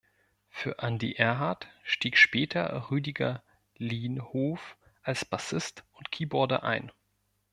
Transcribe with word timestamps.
Für 0.49 0.79
Andi 0.79 1.13
Erhard 1.13 1.67
stieg 1.83 2.17
später 2.17 2.89
Rüdiger 2.89 3.43
Linhof 3.77 4.75
als 5.03 5.25
Bassist 5.25 5.83
und 5.91 6.11
Keyboarder 6.11 6.63
ein. 6.63 6.91